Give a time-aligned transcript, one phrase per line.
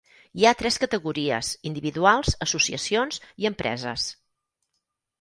[0.39, 4.11] Hi ha tres categories, individuals, associacions i empreses.